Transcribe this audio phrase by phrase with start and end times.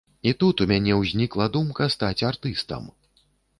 [0.29, 2.83] І тут у мяне ўзнікла думка стаць артыстам.